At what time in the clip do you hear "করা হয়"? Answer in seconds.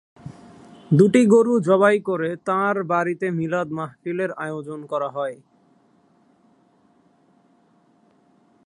4.85-5.37